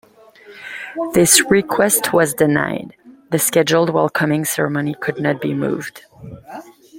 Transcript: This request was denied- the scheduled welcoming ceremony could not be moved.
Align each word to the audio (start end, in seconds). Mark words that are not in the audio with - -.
This 1.13 1.43
request 1.51 2.11
was 2.11 2.33
denied- 2.33 2.95
the 3.29 3.37
scheduled 3.37 3.91
welcoming 3.91 4.45
ceremony 4.45 4.95
could 4.99 5.19
not 5.19 5.39
be 5.39 5.53
moved. 5.53 6.05